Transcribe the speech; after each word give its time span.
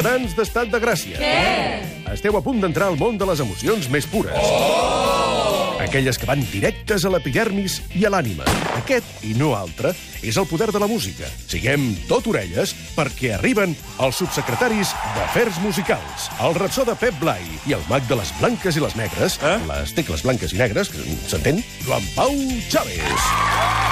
Ciutadans 0.00 0.32
d'estat 0.32 0.70
de 0.72 0.78
Gràcia. 0.80 1.18
Què? 1.20 2.04
Esteu 2.08 2.32
a 2.38 2.40
punt 2.40 2.62
d'entrar 2.62 2.86
al 2.88 2.94
món 2.96 3.18
de 3.20 3.26
les 3.28 3.42
emocions 3.44 3.84
més 3.92 4.06
pures. 4.08 4.32
Oh! 4.32 5.74
Aquelles 5.84 6.16
que 6.16 6.24
van 6.24 6.40
directes 6.48 7.04
a 7.04 7.12
l'epidermis 7.12 7.74
i 8.00 8.06
a 8.08 8.12
l'ànima. 8.14 8.46
Aquest, 8.78 9.04
i 9.28 9.34
no 9.36 9.50
altre, 9.58 9.92
és 10.24 10.40
el 10.40 10.48
poder 10.48 10.70
de 10.72 10.80
la 10.80 10.88
música. 10.88 11.28
Siguem 11.52 11.90
tot 12.08 12.32
orelles 12.32 12.72
perquè 12.96 13.34
arriben 13.36 13.76
els 14.00 14.22
subsecretaris 14.24 14.96
d'Afers 15.18 15.60
Musicals, 15.66 16.30
el 16.48 16.56
rapsó 16.56 16.88
de 16.88 16.96
Pep 16.96 17.20
Blai 17.20 17.44
i 17.68 17.76
el 17.76 17.84
mag 17.92 18.08
de 18.08 18.16
les 18.22 18.32
blanques 18.40 18.80
i 18.80 18.86
les 18.86 18.96
negres, 18.96 19.36
eh? 19.44 19.58
les 19.68 19.92
tecles 20.00 20.24
blanques 20.24 20.56
i 20.56 20.64
negres, 20.64 20.88
que 20.96 21.20
s'entén? 21.28 21.60
Joan 21.84 22.08
Pau 22.16 22.32
Chávez. 22.72 23.00
Molt 23.20 23.89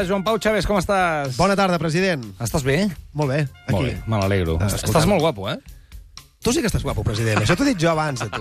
tarda, 0.00 0.08
Joan 0.08 0.24
Pau 0.24 0.38
Chaves, 0.40 0.66
com 0.66 0.78
estàs? 0.80 1.36
Bona 1.36 1.56
tarda, 1.56 1.78
president. 1.78 2.24
Estàs 2.40 2.64
bé? 2.64 2.88
Molt 3.12 3.30
bé, 3.30 3.40
aquí. 3.66 3.74
Molt 3.74 3.86
bé, 3.86 3.94
me 4.06 4.16
n'alegro. 4.20 4.56
Estàs 4.64 5.06
molt 5.08 5.20
guapo, 5.20 5.48
eh? 5.50 5.58
Tu 6.40 6.54
sí 6.54 6.62
que 6.62 6.70
estàs 6.70 6.84
guapo, 6.84 7.04
president. 7.04 7.42
Això 7.42 7.56
t'ho 7.56 7.66
he 7.66 7.74
dit 7.74 7.82
jo 7.82 7.90
abans 7.92 8.22
de 8.22 8.30
tu. 8.32 8.40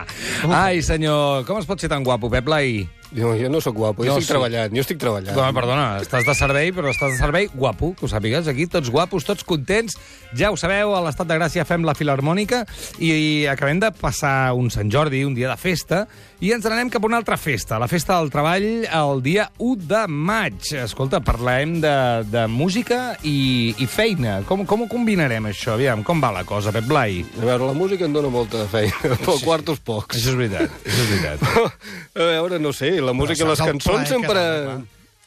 Ai, 0.54 0.82
senyor, 0.86 1.42
com 1.48 1.58
es 1.58 1.66
pot 1.66 1.80
ser 1.82 1.90
tan 1.90 2.06
guapo, 2.06 2.30
Pep 2.30 2.46
Blai? 2.46 2.84
Jo, 3.14 3.30
jo 3.38 3.48
no 3.48 3.60
sóc 3.62 3.76
guapo, 3.78 4.02
jo 4.02 4.10
No, 4.10 4.16
estic 4.18 4.26
sí. 4.26 4.32
treballant, 4.32 4.72
jo 4.74 4.82
estic 4.82 4.98
treballant. 4.98 5.36
Home, 5.38 5.54
perdona, 5.54 5.84
estàs 6.02 6.26
de 6.26 6.34
servei, 6.34 6.72
però 6.74 6.90
estàs 6.90 7.14
de 7.14 7.18
servei 7.20 7.46
guapo, 7.54 7.92
que 7.94 8.06
ho 8.06 8.10
sàpigues. 8.10 8.48
Aquí 8.50 8.66
tots 8.66 8.90
guapos, 8.90 9.22
tots 9.24 9.44
contents. 9.46 9.94
Ja 10.34 10.50
ho 10.50 10.56
sabeu, 10.58 10.96
a 10.96 11.00
l'Estat 11.04 11.28
de 11.30 11.36
Gràcia 11.38 11.62
fem 11.68 11.84
la 11.86 11.94
Filarmònica 11.94 12.64
i, 12.98 13.46
acabem 13.46 13.78
de 13.78 13.92
passar 13.94 14.52
un 14.58 14.66
Sant 14.74 14.90
Jordi, 14.90 15.22
un 15.24 15.34
dia 15.36 15.46
de 15.52 15.56
festa, 15.60 16.08
i 16.42 16.50
ens 16.52 16.66
n'anem 16.66 16.90
cap 16.90 17.04
a 17.04 17.06
una 17.06 17.20
altra 17.22 17.36
festa, 17.38 17.78
la 17.78 17.86
Festa 17.88 18.18
del 18.18 18.32
Treball, 18.34 18.66
el 18.90 19.22
dia 19.22 19.46
1 19.62 19.86
de 19.86 20.02
maig. 20.10 20.72
Escolta, 20.82 21.20
parlem 21.24 21.78
de, 21.84 21.94
de 22.32 22.46
música 22.50 23.14
i, 23.22 23.76
i 23.78 23.86
feina. 23.86 24.40
Com, 24.48 24.66
com 24.66 24.82
ho 24.84 24.88
combinarem, 24.90 25.46
això? 25.52 25.76
Aviam, 25.78 26.02
com 26.02 26.18
va 26.20 26.32
la 26.34 26.42
cosa, 26.44 26.74
Pep 26.74 26.90
Blai? 26.90 27.22
A 27.38 27.44
veure, 27.46 27.70
la 27.70 27.78
música 27.78 28.08
em 28.08 28.12
dona 28.12 28.28
molta 28.34 28.66
feina, 28.74 28.98
però 29.22 29.38
quartos 29.44 29.78
pocs. 29.78 30.18
Això 30.18 30.34
és 30.34 30.40
veritat, 30.42 30.76
això 30.82 31.06
és 31.06 31.14
veritat. 31.14 31.80
A 32.18 32.28
veure, 32.34 32.58
no 32.62 32.74
sé, 32.74 32.90
la 33.06 33.16
música 33.16 33.44
i 33.44 33.48
les 33.52 33.62
cançons 33.62 34.10
sempre... 34.10 34.42
dona, 34.64 34.82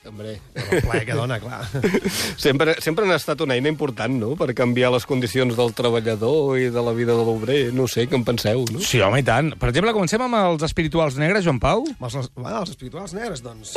Hombre, 0.08 0.38
El 0.56 0.83
plaer 0.86 1.06
que 1.06 1.16
dona, 1.17 1.36
clar. 1.39 1.66
sempre, 2.39 2.78
sempre 2.80 3.03
han 3.03 3.11
estat 3.11 3.42
una 3.44 3.58
eina 3.58 3.67
important, 3.67 4.14
no?, 4.16 4.36
per 4.39 4.53
canviar 4.56 4.94
les 4.94 5.08
condicions 5.09 5.58
del 5.58 5.73
treballador 5.75 6.56
i 6.61 6.69
de 6.72 6.84
la 6.84 6.94
vida 6.95 7.17
de 7.17 7.25
l'obrer. 7.28 7.59
No 7.75 7.89
sé, 7.92 8.08
què 8.08 8.16
en 8.16 8.23
penseu, 8.28 8.64
no? 8.72 8.80
Sí, 8.80 9.02
home, 9.03 9.19
i 9.19 9.28
tant. 9.28 9.52
Per 9.59 9.73
exemple, 9.73 9.92
comencem 9.97 10.23
amb 10.23 10.39
els 10.39 10.64
espirituals 10.69 11.19
negres, 11.19 11.44
Joan 11.47 11.59
Pau. 11.59 11.84
Els, 12.00 12.16
els, 12.16 12.31
bueno, 12.39 12.64
els 12.64 12.72
espirituals 12.78 13.17
negres, 13.17 13.44
doncs. 13.44 13.75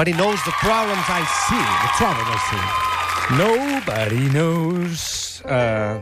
Nobody 0.00 0.16
knows 0.16 0.42
the 0.44 0.52
problems 0.52 1.04
I 1.10 1.22
see. 1.44 1.60
The 1.84 1.90
trouble 2.00 2.24
I 2.24 2.38
see. 2.48 3.36
Nobody 3.36 4.30
knows... 4.30 5.42
Uh... 5.44 6.00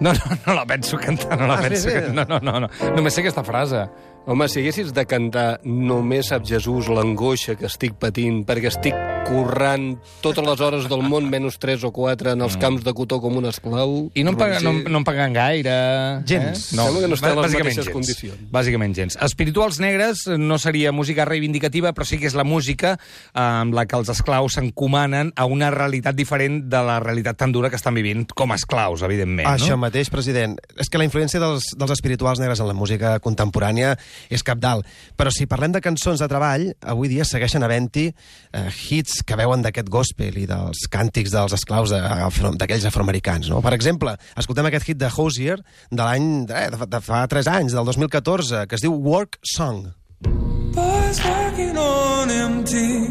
No, 0.00 0.10
no, 0.10 0.36
no 0.48 0.54
la 0.54 0.66
penso 0.66 0.98
cantar, 0.98 1.38
no 1.38 1.46
la 1.46 1.54
Ah, 1.54 1.62
sí, 1.62 1.68
penso 1.68 1.90
sí. 1.90 1.94
cantar. 1.94 2.28
No, 2.28 2.40
no, 2.40 2.58
no, 2.58 2.66
no. 2.66 2.68
Només 2.96 3.14
sé 3.14 3.22
aquesta 3.22 3.44
frase. 3.46 3.84
Home, 4.26 4.48
si 4.48 4.62
haguessis 4.62 4.94
de 4.96 5.04
cantar 5.04 5.58
Només 5.68 6.30
sap 6.32 6.46
Jesús 6.48 6.88
l'angoixa 6.88 7.58
que 7.60 7.68
estic 7.68 7.98
patint 8.00 8.40
perquè 8.48 8.70
estic 8.70 8.96
currant 9.24 9.94
totes 10.24 10.44
les 10.44 10.60
hores 10.64 10.86
del 10.88 11.02
món 11.04 11.26
menys 11.32 11.56
3 11.60 11.84
o 11.88 11.90
4 11.96 12.34
en 12.34 12.44
els 12.44 12.56
camps 12.60 12.84
de 12.84 12.92
cotó 12.96 13.20
com 13.22 13.38
un 13.40 13.48
esclau... 13.48 13.94
I 14.16 14.24
no 14.24 14.34
em, 14.34 14.38
paguen, 14.38 14.64
no, 14.64 14.72
no 14.92 15.00
em 15.00 15.06
paguen 15.06 15.36
gaire. 15.36 15.74
Gens. 16.28 16.66
Eh? 16.72 16.76
Sembla 16.76 17.02
que 17.04 17.10
no 17.10 17.16
està 17.16 17.30
en 17.32 17.38
les 17.40 17.46
bàsicament 17.48 17.70
mateixes 17.70 17.88
gens. 17.88 17.94
condicions. 17.96 18.42
Bàsicament 18.52 18.96
gens. 18.96 19.16
Espirituals 19.24 19.80
negres 19.80 20.26
no 20.40 20.58
seria 20.60 20.92
música 20.92 21.24
reivindicativa, 21.28 21.94
però 21.96 22.08
sí 22.08 22.20
que 22.20 22.28
és 22.28 22.36
la 22.36 22.44
música 22.44 22.94
eh, 22.98 23.40
amb 23.40 23.76
la 23.76 23.86
que 23.88 23.96
els 23.96 24.12
esclaus 24.12 24.58
s'encomanen 24.58 25.32
a 25.36 25.48
una 25.48 25.70
realitat 25.72 26.16
diferent 26.16 26.62
de 26.72 26.84
la 26.84 26.98
realitat 27.04 27.40
tan 27.40 27.52
dura 27.52 27.72
que 27.72 27.80
estan 27.80 27.96
vivint 27.96 28.26
com 28.36 28.52
a 28.52 28.60
esclaus, 28.60 29.04
evidentment. 29.08 29.48
Això 29.48 29.74
no? 29.78 29.82
mateix, 29.86 30.12
president. 30.12 30.58
És 30.80 30.92
que 30.92 31.00
la 31.00 31.08
influència 31.08 31.40
dels, 31.40 31.72
dels 31.80 31.96
espirituals 31.96 32.40
negres 32.44 32.60
en 32.60 32.68
la 32.68 32.76
música 32.76 33.16
contemporània 33.24 33.94
és 34.30 34.44
capdalt. 34.46 34.86
Però 35.16 35.32
si 35.34 35.48
parlem 35.50 35.74
de 35.74 35.82
cançons 35.84 36.20
de 36.20 36.28
treball, 36.30 36.68
avui 36.82 37.10
dia 37.12 37.26
segueixen 37.28 37.64
havent-hi 37.66 38.06
eh, 38.10 38.68
hits 38.88 39.22
que 39.26 39.38
veuen 39.38 39.64
d'aquest 39.64 39.90
gospel 39.92 40.38
i 40.40 40.46
dels 40.50 40.86
càntics 40.92 41.34
dels 41.34 41.56
esclaus 41.56 41.92
d'aquells 41.94 42.88
afroamericans. 42.90 43.50
No? 43.52 43.62
Per 43.64 43.74
exemple, 43.76 44.16
escoltem 44.38 44.70
aquest 44.70 44.90
hit 44.90 45.00
de 45.00 45.10
Hosier 45.10 45.58
de 45.90 46.02
l'any 46.02 46.30
eh, 46.48 46.68
de, 46.74 46.88
de 46.96 47.02
fa 47.04 47.24
3 47.30 47.52
anys, 47.58 47.76
del 47.76 47.92
2014, 47.92 48.66
que 48.68 48.78
es 48.78 48.84
diu 48.84 48.94
Work 48.94 49.38
Song. 49.56 49.88
Boys 50.74 51.20
working 51.24 51.76
on 51.78 52.30
empty. 52.30 53.06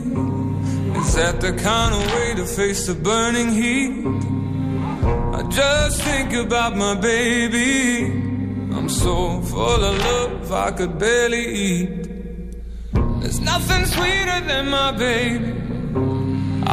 Is 1.00 1.16
that 1.16 1.40
the 1.42 1.54
kind 1.54 1.94
of 1.94 2.14
way 2.14 2.34
to 2.36 2.46
face 2.46 2.88
the 2.88 2.94
burning 2.96 3.52
heat? 3.52 4.06
I 5.34 5.44
just 5.50 6.02
think 6.02 6.34
about 6.34 6.76
my 6.76 6.96
baby. 6.96 8.43
I'm 8.72 8.90
so 8.90 9.42
full 9.42 9.84
of 9.84 9.98
love 10.00 10.52
I 10.52 10.72
could 10.72 10.98
barely 10.98 11.46
eat. 11.46 12.10
There's 13.22 13.40
nothing 13.40 13.86
sweeter 13.86 14.40
than 14.48 14.70
my 14.70 14.92
baby. 14.92 15.54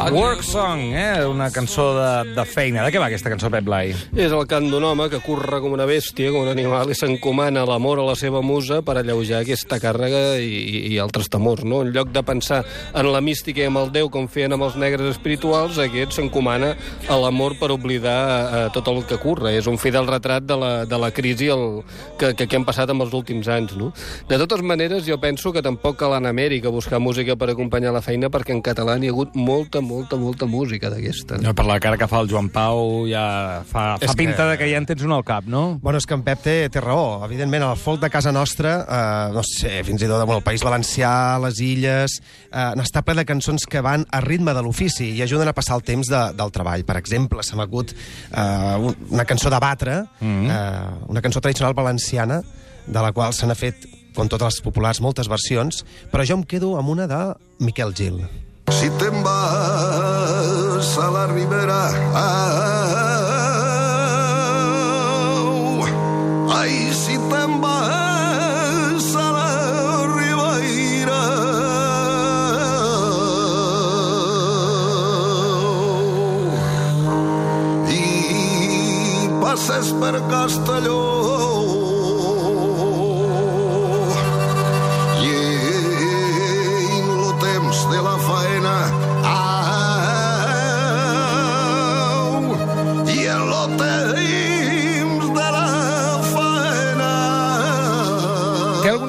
Work 0.09 0.41
Song, 0.41 0.79
eh? 0.95 1.25
una 1.25 1.51
cançó 1.51 1.93
de, 1.93 2.33
de 2.33 2.45
feina. 2.49 2.81
De 2.83 2.91
què 2.93 2.99
va 2.99 3.05
aquesta 3.11 3.29
cançó, 3.29 3.51
Pep 3.53 3.65
Blai? 3.67 3.91
És 4.17 4.33
el 4.33 4.47
cant 4.49 4.65
d'un 4.71 4.83
home 4.87 5.05
que 5.11 5.19
curra 5.21 5.59
com 5.61 5.75
una 5.75 5.85
bèstia, 5.85 6.31
com 6.33 6.41
un 6.41 6.49
animal, 6.49 6.89
i 6.89 6.97
s'encomana 6.97 7.63
l'amor 7.69 8.01
a 8.01 8.05
la 8.07 8.15
seva 8.17 8.41
musa 8.41 8.81
per 8.85 8.97
alleujar 8.97 9.43
aquesta 9.43 9.77
càrrega 9.83 10.39
i, 10.41 10.89
i, 10.89 10.97
altres 11.03 11.29
temors, 11.31 11.61
no? 11.67 11.83
En 11.85 11.91
lloc 11.93 12.09
de 12.15 12.23
pensar 12.25 12.63
en 12.97 13.11
la 13.13 13.21
mística 13.21 13.61
i 13.61 13.67
amb 13.69 13.81
el 13.83 13.91
Déu, 13.93 14.09
com 14.09 14.25
feien 14.31 14.55
amb 14.57 14.65
els 14.65 14.79
negres 14.81 15.11
espirituals, 15.13 15.77
aquest 15.77 16.17
s'encomana 16.17 16.73
a 17.07 17.19
l'amor 17.21 17.57
per 17.61 17.71
oblidar 17.75 18.17
eh, 18.17 18.63
tot 18.73 18.89
el 18.89 19.03
que 19.05 19.19
curra. 19.21 19.53
És 19.53 19.69
un 19.69 19.77
fidel 19.81 20.09
retrat 20.09 20.47
de 20.49 20.57
la, 20.57 20.71
de 20.89 21.01
la 21.01 21.11
crisi 21.13 21.51
el, 21.53 21.83
que, 22.17 22.33
que, 22.33 22.47
que 22.47 22.59
hem 22.59 22.65
passat 22.65 22.89
amb 22.89 23.05
els 23.05 23.13
últims 23.17 23.51
anys, 23.51 23.77
no? 23.77 23.91
De 24.31 24.41
totes 24.41 24.65
maneres, 24.65 25.05
jo 25.05 25.19
penso 25.21 25.53
que 25.53 25.63
tampoc 25.65 25.99
cal 26.01 26.17
anar 26.17 26.33
a 26.33 26.35
Amèrica 26.35 26.71
a 26.71 26.73
buscar 26.73 26.99
música 27.03 27.35
per 27.37 27.51
acompanyar 27.51 27.93
la 27.93 28.01
feina, 28.01 28.31
perquè 28.33 28.55
en 28.55 28.65
català 28.65 28.97
n'hi 28.97 29.11
ha 29.11 29.15
hagut 29.15 29.35
molta, 29.35 29.83
molta, 29.91 30.15
molta 30.17 30.45
música 30.47 30.89
d'aquesta. 30.89 31.37
No, 31.43 31.53
per 31.57 31.65
la 31.67 31.77
cara 31.83 31.97
que 31.99 32.07
fa 32.07 32.21
el 32.23 32.29
Joan 32.31 32.47
Pau 32.49 33.05
ja 33.09 33.61
fa, 33.67 33.97
fa 33.97 34.05
És 34.05 34.11
que- 34.13 34.17
pinta 34.23 34.47
de 34.49 34.57
que 34.57 34.69
ja 34.71 34.77
en 34.79 34.85
tens 34.89 35.03
un 35.03 35.11
al 35.11 35.23
cap, 35.27 35.45
no? 35.45 35.77
Bueno, 35.83 35.99
és 35.99 36.05
que 36.07 36.13
en 36.15 36.23
Pep 36.23 36.41
té, 36.41 36.55
té 36.69 36.81
raó. 36.81 37.23
Evidentment, 37.25 37.63
el 37.67 37.75
folk 37.77 38.01
de 38.01 38.09
casa 38.09 38.31
nostra, 38.31 38.73
eh, 38.87 39.33
no 39.35 39.43
sé, 39.43 39.83
fins 39.83 40.01
i 40.01 40.07
tot 40.07 40.23
bueno, 40.25 40.37
el 40.39 40.43
País 40.43 40.63
Valencià, 40.63 41.37
les 41.43 41.59
Illes, 41.59 42.17
eh, 42.51 42.71
n'està 42.79 43.03
ple 43.03 43.15
de 43.21 43.25
cançons 43.25 43.65
que 43.67 43.81
van 43.81 44.05
a 44.11 44.21
ritme 44.21 44.53
de 44.53 44.61
l'ofici 44.63 45.11
i 45.15 45.21
ajuden 45.21 45.47
a 45.47 45.53
passar 45.53 45.75
el 45.75 45.83
temps 45.83 46.07
de, 46.07 46.23
del 46.33 46.51
treball. 46.51 46.85
Per 46.85 46.97
exemple, 46.97 47.43
se 47.43 47.55
m'ha 47.55 47.63
acut 47.67 47.91
eh, 47.91 48.75
un- 48.79 48.95
una 49.11 49.25
cançó 49.25 49.49
de 49.49 49.59
batre, 49.59 50.01
mm 50.19 50.25
-hmm. 50.25 50.49
eh, 50.49 51.05
una 51.09 51.21
cançó 51.21 51.41
tradicional 51.41 51.73
valenciana, 51.73 52.41
de 52.87 52.99
la 53.01 53.11
qual 53.11 53.33
se 53.33 53.45
n'ha 53.45 53.55
fet, 53.55 53.75
com 54.15 54.27
totes 54.27 54.45
les 54.55 54.61
populars, 54.61 54.99
moltes 54.99 55.27
versions, 55.29 55.85
però 56.11 56.25
jo 56.27 56.35
em 56.35 56.43
quedo 56.43 56.77
amb 56.77 56.89
una 56.89 57.07
de 57.07 57.33
Miquel 57.59 57.93
Gil. 57.95 58.27
Si 58.71 58.89
te'n 58.97 59.21
vas 59.25 60.97
a 60.97 61.11
la 61.11 61.27
ribera 61.27 61.83
au, 62.23 63.00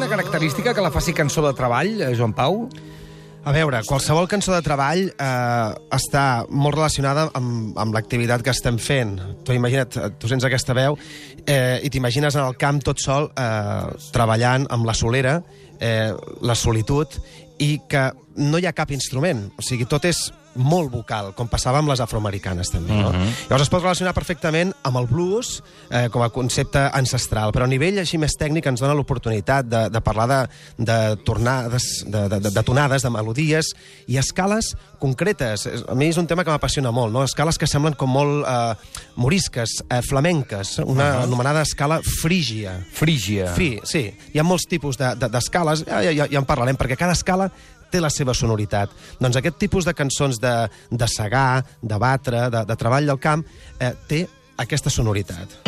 característica 0.08 0.74
que 0.74 0.82
la 0.84 0.90
faci 0.90 1.14
cançó 1.16 1.40
de 1.46 1.54
treball, 1.56 2.00
eh, 2.02 2.14
Joan 2.14 2.34
Pau? 2.36 2.69
A 3.44 3.50
veure, 3.50 3.80
qualsevol 3.88 4.28
cançó 4.28 4.52
de 4.52 4.60
treball 4.62 5.06
eh, 5.08 5.70
està 5.96 6.44
molt 6.52 6.76
relacionada 6.76 7.24
amb, 7.34 7.72
amb 7.80 7.96
l'activitat 7.96 8.44
que 8.44 8.52
estem 8.52 8.76
fent. 8.78 9.16
Tu 9.46 9.56
imagina't, 9.56 9.96
eh, 9.96 10.10
tu 10.20 10.28
sents 10.28 10.44
aquesta 10.44 10.76
veu 10.76 10.98
eh, 11.46 11.80
i 11.82 11.90
t'imagines 11.90 12.36
en 12.36 12.44
el 12.44 12.58
camp 12.60 12.82
tot 12.84 13.00
sol 13.00 13.30
eh, 13.32 13.88
treballant 14.12 14.69
amb 14.70 14.86
la 14.86 14.94
solera, 14.94 15.38
eh, 15.80 16.12
la 16.44 16.54
solitud, 16.54 17.16
i 17.58 17.78
que 17.88 18.10
no 18.36 18.60
hi 18.60 18.68
ha 18.68 18.76
cap 18.76 18.92
instrument. 18.92 19.48
O 19.56 19.64
sigui, 19.64 19.88
tot 19.88 20.04
és 20.04 20.28
molt 20.54 20.90
vocal, 20.93 21.32
com 21.34 21.49
passava 21.49 21.78
amb 21.78 21.88
les 21.88 22.00
afroamericanes 22.00 22.70
també. 22.70 22.93
No? 22.93 23.08
Uh 23.08 23.14
-huh. 23.14 23.32
Llavors 23.49 23.62
es 23.62 23.69
pot 23.70 23.82
relacionar 23.82 24.14
perfectament 24.14 24.75
amb 24.82 24.96
el 24.99 25.06
blues 25.06 25.62
eh, 25.90 26.08
com 26.10 26.22
a 26.22 26.31
concepte 26.31 26.78
ancestral, 26.93 27.52
però 27.52 27.64
a 27.64 27.66
nivell 27.66 27.99
així 27.99 28.19
més 28.19 28.32
tècnic 28.38 28.66
ens 28.66 28.81
dona 28.81 28.94
l'oportunitat 28.94 29.66
de, 29.66 29.88
de 29.90 30.00
parlar 30.00 30.28
de, 30.28 30.84
de 30.84 31.16
tornades, 31.25 32.04
de, 32.06 32.28
de, 32.28 32.40
de, 32.40 32.50
de 32.50 32.62
tonades, 32.62 33.02
de 33.02 33.10
melodies 33.10 33.66
i 34.06 34.16
escales 34.19 34.76
concretes. 34.99 35.66
A 35.88 35.94
mi 35.94 36.06
és 36.08 36.16
un 36.16 36.26
tema 36.26 36.44
que 36.44 36.50
m'apassiona 36.50 36.90
molt, 36.90 37.12
no? 37.12 37.25
escales 37.25 37.58
que 37.58 37.66
semblen 37.66 37.94
com 37.94 38.10
molt 38.10 38.46
eh, 38.46 38.75
morisques, 39.16 39.82
eh, 39.88 40.00
flamenques, 40.02 40.78
una 40.78 41.04
uh 41.04 41.16
-huh. 41.20 41.22
anomenada 41.25 41.62
escala 41.62 42.00
frígia. 42.02 42.87
Frígia. 42.93 43.54
Sí, 43.56 43.81
sí. 43.84 44.14
Hi 44.34 44.38
ha 44.38 44.43
molts 44.43 44.66
tipus 44.69 44.96
de- 44.96 45.14
de- 45.16 45.28
d'escales, 45.28 45.84
de, 45.84 45.90
ja, 45.90 46.12
ja, 46.12 46.26
ja 46.31 46.38
en 46.38 46.44
parlarem, 46.44 46.76
perquè 46.76 46.96
cada 46.96 47.12
escala 47.12 47.50
té 47.92 48.00
la 48.00 48.10
seva 48.12 48.34
sonoritat. 48.36 48.92
Doncs 49.20 49.38
aquest 49.38 49.60
tipus 49.60 49.88
de 49.88 49.94
cançons 49.96 50.40
de, 50.42 50.54
de 50.90 51.10
segar, 51.10 51.62
de 51.82 52.00
batre, 52.00 52.48
de, 52.52 52.64
de 52.68 52.78
treball 52.80 53.12
del 53.12 53.20
camp, 53.22 53.44
eh, 53.78 53.92
té 54.08 54.24
aquesta 54.62 54.90
sonoritat. 54.90 55.62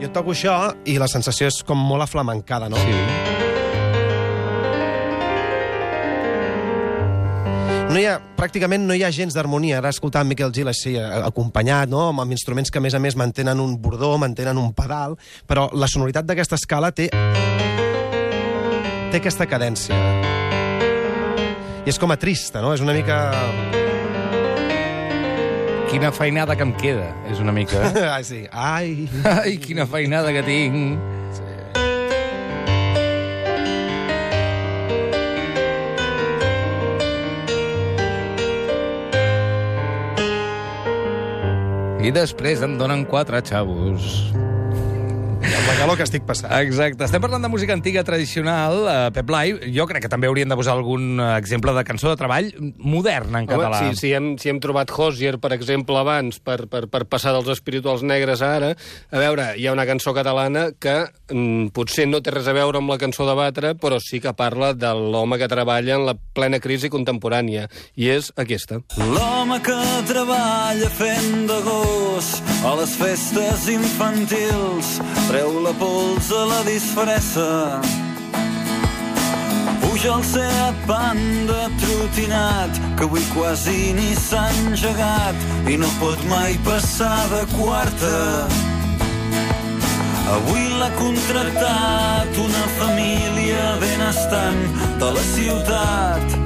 Jo 0.00 0.08
toco 0.14 0.32
això 0.32 0.56
i 0.88 0.96
la 1.00 1.10
sensació 1.12 1.50
és 1.50 1.60
com 1.66 1.76
molt 1.76 2.06
aflamencada, 2.06 2.70
no? 2.72 2.80
Sí. 2.80 3.38
No 7.90 7.98
hi 7.98 8.04
ha, 8.06 8.20
pràcticament 8.38 8.84
no 8.86 8.94
hi 8.94 9.02
ha 9.02 9.10
gens 9.10 9.34
d'harmonia. 9.34 9.80
Ara 9.80 9.90
escoltant 9.90 10.28
Miquel 10.30 10.54
Gil 10.54 10.70
així, 10.70 10.94
eh, 10.94 11.06
acompanyat, 11.26 11.90
no? 11.90 12.06
amb, 12.12 12.22
amb 12.22 12.38
instruments 12.38 12.70
que 12.70 12.78
a 12.78 12.84
més 12.84 12.94
a 12.94 13.02
més 13.02 13.18
mantenen 13.18 13.58
un 13.60 13.76
bordó, 13.82 14.14
mantenen 14.16 14.62
un 14.62 14.72
pedal, 14.78 15.18
però 15.50 15.68
la 15.74 15.90
sonoritat 15.90 16.28
d'aquesta 16.30 16.60
escala 16.60 16.94
té 16.94 17.10
té 19.10 19.18
aquesta 19.20 19.46
cadència. 19.50 19.96
I 21.84 21.88
és 21.90 21.98
com 21.98 22.12
a 22.12 22.16
trista, 22.20 22.60
no? 22.62 22.74
És 22.76 22.82
una 22.84 22.94
mica... 22.96 23.20
Quina 25.90 26.12
feinada 26.14 26.54
que 26.54 26.62
em 26.62 26.70
queda, 26.78 27.08
és 27.32 27.40
una 27.42 27.50
mica. 27.52 27.80
eh? 27.88 28.04
Ai, 28.16 28.22
sí. 28.24 28.44
Ai... 28.52 29.08
Ai, 29.26 29.56
quina 29.62 29.88
feinada 29.90 30.30
que 30.36 30.44
tinc. 30.46 31.00
I 42.00 42.10
després 42.16 42.62
em 42.64 42.78
donen 42.80 43.02
quatre 43.08 43.42
xavos. 43.44 44.06
Amb 45.40 45.68
la 45.70 45.74
calor 45.78 45.96
que 45.96 46.04
estic 46.04 46.26
passant. 46.28 46.52
Exacte. 46.60 47.06
Estem 47.06 47.22
parlant 47.22 47.40
de 47.40 47.48
música 47.48 47.72
antiga 47.72 48.02
tradicional, 48.04 48.76
eh, 48.84 48.96
Pep 49.16 49.26
Blai. 49.26 49.54
Jo 49.72 49.86
crec 49.88 50.04
que 50.04 50.10
també 50.12 50.28
haurien 50.28 50.50
de 50.52 50.56
posar 50.58 50.74
algun 50.76 51.16
eh, 51.16 51.28
exemple 51.38 51.72
de 51.76 51.84
cançó 51.88 52.10
de 52.10 52.18
treball 52.20 52.50
moderna 52.76 53.40
en 53.40 53.48
català. 53.48 53.80
Home, 53.80 53.94
si, 53.96 54.02
si, 54.02 54.12
hem, 54.16 54.34
si 54.38 54.52
hem 54.52 54.60
trobat 54.60 54.92
Hosier, 54.92 55.38
per 55.40 55.54
exemple, 55.56 55.96
abans, 55.96 56.38
per, 56.44 56.66
per, 56.68 56.84
per 56.92 57.06
passar 57.08 57.32
dels 57.36 57.48
espirituals 57.56 58.04
negres 58.04 58.44
a 58.44 58.52
ara, 58.58 58.70
a 58.76 59.22
veure, 59.22 59.54
hi 59.56 59.66
ha 59.66 59.72
una 59.72 59.88
cançó 59.88 60.12
catalana 60.16 60.68
que 60.78 60.98
potser 61.74 62.06
no 62.08 62.20
té 62.20 62.34
res 62.34 62.48
a 62.50 62.54
veure 62.56 62.80
amb 62.80 62.92
la 62.92 62.98
cançó 63.00 63.26
de 63.28 63.36
Batre, 63.38 63.74
però 63.78 64.00
sí 64.02 64.20
que 64.20 64.34
parla 64.36 64.72
de 64.74 64.90
l'home 64.94 65.38
que 65.40 65.48
treballa 65.48 65.96
en 65.96 66.06
la 66.08 66.16
plena 66.34 66.60
crisi 66.60 66.90
contemporània, 66.92 67.68
i 67.96 68.10
és 68.12 68.32
aquesta. 68.36 68.80
L'home 69.14 69.60
que 69.64 69.78
treballa 70.10 70.92
fent 70.98 71.48
de 71.50 71.58
gos 71.66 72.36
a 72.66 72.76
les 72.80 72.94
festes 73.00 73.66
infantils 73.72 74.94
treu 75.28 75.60
la 75.64 75.74
pols 75.80 76.30
a 76.34 76.46
la 76.50 76.62
disfressa 76.68 77.50
puja 80.00 80.14
al 80.14 80.24
Seat 80.24 80.74
Panda 80.86 81.68
trotinat 81.80 82.78
que 82.96 83.04
avui 83.04 83.22
quasi 83.34 83.92
ni 83.92 84.14
s'ha 84.16 84.46
engegat 84.62 85.68
i 85.68 85.76
no 85.76 85.88
pot 86.00 86.20
mai 86.30 86.56
passar 86.64 87.18
de 87.34 87.44
quarta 87.56 88.16
Avui 90.30 90.68
l'ha 90.78 90.90
contractat 90.94 92.36
una 92.38 92.66
família 92.78 93.64
benestant 93.82 94.60
de 95.02 95.08
la 95.16 95.24
ciutat 95.32 96.36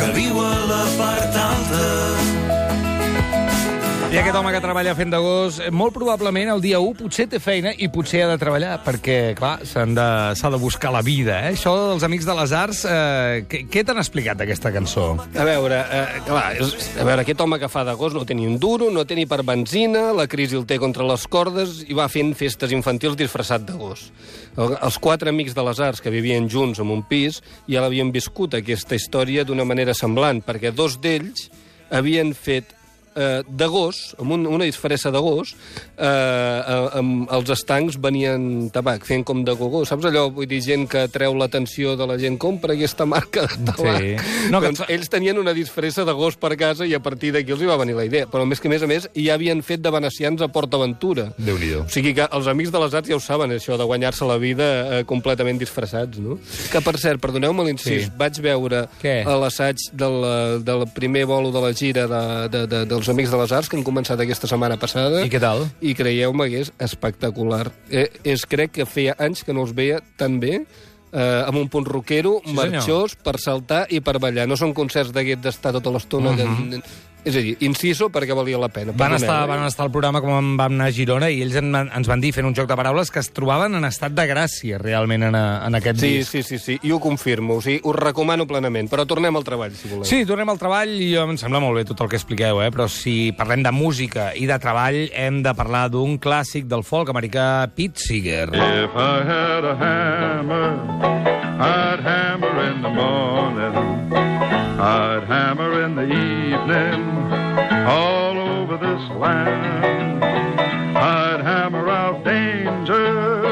que 0.00 0.10
viu 0.18 0.42
a 0.44 0.52
la 0.72 0.82
part 0.98 1.40
alta. 1.46 2.61
I 4.12 4.18
aquest 4.20 4.36
home 4.36 4.50
que 4.52 4.58
treballa 4.60 4.92
fent 4.92 5.08
de 5.08 5.16
gos, 5.24 5.56
eh, 5.56 5.70
molt 5.72 5.94
probablement 5.96 6.50
el 6.52 6.60
dia 6.60 6.76
1 6.84 6.98
potser 6.98 7.24
té 7.32 7.38
feina 7.40 7.70
i 7.72 7.86
potser 7.88 8.18
ha 8.20 8.26
de 8.28 8.34
treballar, 8.36 8.74
perquè, 8.84 9.32
clar, 9.38 9.62
s'han 9.64 9.94
de, 9.96 10.08
s'ha 10.36 10.50
de 10.52 10.58
buscar 10.60 10.90
la 10.92 11.00
vida, 11.00 11.38
eh? 11.46 11.54
Això 11.54 11.72
dels 11.78 12.04
Amics 12.04 12.26
de 12.28 12.34
les 12.36 12.52
Arts, 12.52 12.82
eh, 12.84 13.46
què, 13.48 13.62
què 13.72 13.84
t'han 13.88 14.02
explicat 14.02 14.36
d'aquesta 14.36 14.68
cançó? 14.74 15.06
A 15.16 15.46
veure, 15.48 15.78
eh, 15.80 16.20
clar, 16.26 16.42
a 16.60 17.06
veure, 17.08 17.22
aquest 17.22 17.40
home 17.40 17.56
que 17.62 17.70
fa 17.72 17.86
de 17.88 17.94
gos 17.96 18.12
no 18.12 18.26
té 18.28 18.36
ni 18.36 18.44
un 18.44 18.58
duro, 18.60 18.90
no 18.92 19.06
té 19.08 19.16
ni 19.16 19.24
per 19.24 19.40
benzina, 19.48 20.04
la 20.12 20.28
crisi 20.28 20.60
el 20.60 20.68
té 20.68 20.76
contra 20.76 21.08
les 21.08 21.24
cordes 21.24 21.80
i 21.88 21.96
va 21.96 22.10
fent 22.12 22.34
festes 22.36 22.76
infantils 22.76 23.16
disfressat 23.16 23.64
de 23.64 23.78
gos. 23.80 24.10
El, 24.58 24.76
els 24.76 25.00
quatre 25.00 25.32
amics 25.32 25.56
de 25.56 25.64
les 25.64 25.80
arts 25.80 26.04
que 26.04 26.12
vivien 26.12 26.50
junts 26.52 26.84
en 26.84 26.92
un 26.92 27.00
pis 27.00 27.40
ja 27.64 27.80
l'havien 27.80 28.12
viscut 28.12 28.60
aquesta 28.60 28.92
història 28.92 29.48
d'una 29.48 29.64
manera 29.64 29.96
semblant, 29.96 30.44
perquè 30.44 30.68
dos 30.76 31.00
d'ells 31.00 31.48
havien 31.88 32.36
fet 32.36 32.76
eh, 33.16 33.42
de 33.46 33.66
gos, 33.66 34.14
amb 34.20 34.32
un, 34.36 34.46
una 34.46 34.64
disfressa 34.64 35.10
de 35.14 35.18
gos, 35.22 35.54
eh, 35.96 36.04
eh, 36.06 36.98
amb 36.98 37.30
els 37.32 37.50
estancs 37.54 37.98
venien 38.02 38.70
tabac, 38.74 39.04
fent 39.08 39.24
com 39.28 39.42
de 39.44 39.54
gogó. 39.58 39.84
Saps 39.88 40.06
allò, 40.08 40.28
vull 40.34 40.48
dir, 40.50 40.60
gent 40.64 40.86
que 40.90 41.06
treu 41.12 41.34
l'atenció 41.38 41.94
de 41.98 42.06
la 42.08 42.18
gent, 42.20 42.38
compra 42.42 42.74
aquesta 42.76 43.06
marca 43.06 43.46
de 43.46 43.72
tabac. 43.72 44.00
Sí. 44.02 44.16
No, 44.52 44.60
que 44.60 44.70
doncs 44.72 44.82
fa- 44.84 44.88
ells 44.92 45.10
tenien 45.12 45.38
una 45.38 45.54
disfressa 45.56 46.04
de 46.08 46.12
gos 46.16 46.36
per 46.40 46.54
casa 46.60 46.86
i 46.88 46.94
a 46.94 47.00
partir 47.02 47.32
d'aquí 47.34 47.52
els 47.54 47.62
hi 47.62 47.68
va 47.70 47.76
venir 47.80 47.96
la 47.98 48.04
idea. 48.08 48.26
Però 48.30 48.44
més 48.48 48.60
que 48.60 48.68
a 48.68 48.72
més 48.72 48.82
a 48.82 48.88
més 48.90 49.08
ja 49.14 49.34
havien 49.34 49.62
fet 49.62 49.82
de 49.84 49.90
venecians 49.94 50.42
a 50.42 50.48
Port 50.52 50.72
Aventura. 50.74 51.28
Déu-n'hi-do. 51.38 51.84
O 51.86 51.92
sigui 51.92 52.14
que 52.16 52.26
els 52.32 52.46
amics 52.50 52.72
de 52.72 52.80
les 52.82 52.94
arts 52.94 53.08
ja 53.10 53.16
ho 53.16 53.22
saben, 53.22 53.52
això 53.56 53.76
de 53.78 53.84
guanyar-se 53.88 54.26
la 54.28 54.38
vida 54.42 54.68
eh, 55.00 55.04
completament 55.08 55.58
disfressats, 55.60 56.18
no? 56.22 56.38
Que, 56.72 56.80
per 56.84 56.96
cert, 57.00 57.20
perdoneu-me 57.22 57.64
l'incís, 57.68 58.06
Sí. 58.06 58.10
vaig 58.16 58.38
veure 58.40 58.86
a 59.02 59.34
l'assaig 59.36 59.76
del, 59.92 60.62
del 60.64 60.84
primer 60.94 61.24
bolo 61.26 61.50
de 61.52 61.60
la 61.60 61.72
gira 61.76 62.06
de, 62.08 62.22
de, 62.48 62.62
de, 62.66 62.84
dels 63.02 63.10
Amics 63.10 63.34
de 63.34 63.40
les 63.40 63.52
Arts, 63.52 63.68
que 63.68 63.78
han 63.78 63.84
començat 63.86 64.20
aquesta 64.22 64.48
setmana 64.50 64.78
passada. 64.80 65.24
I 65.26 65.30
què 65.32 65.40
tal? 65.42 65.66
I 65.82 65.96
creieu-me 65.98 66.46
que 66.52 66.62
és 66.62 66.72
espectacular. 66.86 67.66
Eh, 67.90 68.08
és, 68.22 68.46
crec 68.46 68.76
que 68.78 68.86
feia 68.86 69.16
anys 69.18 69.42
que 69.42 69.54
no 69.56 69.66
els 69.66 69.74
veia 69.74 69.98
tan 70.20 70.38
bé, 70.42 70.62
eh, 70.62 71.42
amb 71.42 71.58
un 71.58 71.68
punt 71.72 71.88
rockero, 71.88 72.38
Sí, 72.44 72.54
marxós, 72.54 73.16
per 73.18 73.38
saltar 73.42 73.86
i 73.90 74.00
per 74.00 74.20
ballar. 74.22 74.46
No 74.46 74.58
són 74.60 74.74
concerts 74.76 75.12
d'aquests 75.14 75.42
d'estar 75.42 75.74
tota 75.74 75.90
l'estona... 75.94 76.36
que... 76.38 76.82
És 77.24 77.36
a 77.36 77.38
dir, 77.38 77.52
inciso 77.62 78.08
perquè 78.10 78.34
valia 78.34 78.58
la 78.58 78.66
pena. 78.68 78.90
Van 78.98 79.12
estar, 79.14 79.44
eh? 79.44 79.46
van 79.46 79.62
estar 79.68 79.84
al 79.86 79.92
programa 79.94 80.20
com 80.20 80.32
vam 80.58 80.72
anar 80.74 80.88
a 80.90 80.94
Girona 80.94 81.28
i 81.30 81.36
ells 81.44 81.54
en, 81.60 81.68
ens 81.76 82.08
van 82.10 82.18
dir, 82.20 82.32
fent 82.34 82.48
un 82.48 82.54
joc 82.58 82.66
de 82.66 82.74
paraules, 82.74 83.12
que 83.14 83.20
es 83.22 83.28
trobaven 83.30 83.76
en 83.78 83.84
estat 83.86 84.10
de 84.16 84.24
gràcia, 84.26 84.78
realment, 84.82 85.22
en, 85.28 85.36
a- 85.38 85.60
en 85.68 85.76
aquest 85.78 86.00
Sí, 86.02 86.10
disc. 86.18 86.32
sí, 86.32 86.42
sí, 86.42 86.58
sí, 86.58 86.78
i 86.82 86.90
ho 86.90 86.98
confirmo. 86.98 87.60
O 87.60 87.62
sigui, 87.62 87.78
us 87.84 87.94
recomano 87.94 88.46
plenament. 88.50 88.90
Però 88.90 89.06
tornem 89.06 89.36
al 89.38 89.44
treball, 89.46 89.70
si 89.78 89.86
voleu. 89.88 90.04
Sí, 90.04 90.24
tornem 90.26 90.50
al 90.50 90.58
treball 90.58 90.96
i 90.98 91.12
em 91.16 91.36
sembla 91.38 91.60
molt 91.62 91.78
bé 91.78 91.84
tot 91.92 92.00
el 92.02 92.08
que 92.10 92.18
expliqueu, 92.18 92.58
eh? 92.64 92.70
però 92.74 92.88
si 92.90 93.30
parlem 93.38 93.62
de 93.62 93.70
música 93.70 94.32
i 94.34 94.46
de 94.50 94.58
treball 94.58 95.04
hem 95.14 95.42
de 95.46 95.54
parlar 95.54 95.86
d'un 95.94 96.18
clàssic 96.18 96.66
del 96.66 96.82
folk 96.82 97.14
americà, 97.14 97.68
Pete 97.76 98.02
Seeger. 98.02 98.48
If 98.50 98.98
I 98.98 99.22
had 99.30 99.64
a 99.64 99.76
hammer, 99.78 100.74
I'd 101.62 102.00
hammer 102.02 102.54
in 102.66 102.82
the 102.82 102.90
morning. 102.90 104.10
I'd 104.82 105.22
hammer 105.28 105.84
in 105.86 105.94
the 105.94 106.02
evening 106.02 106.51
all 106.74 108.38
over 108.38 108.76
this 108.76 109.08
land. 109.16 110.22
I'd 110.96 111.40
hammer 111.40 111.88
out 111.88 112.24
danger. 112.24 113.44